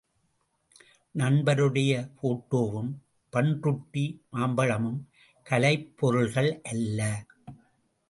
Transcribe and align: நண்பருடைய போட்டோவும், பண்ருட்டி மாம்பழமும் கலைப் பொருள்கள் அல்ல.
நண்பருடைய 1.17 2.09
போட்டோவும், 2.21 2.91
பண்ருட்டி 3.33 4.19
மாம்பழமும் 4.31 5.09
கலைப் 5.43 5.97
பொருள்கள் 5.97 6.61
அல்ல. 6.61 7.25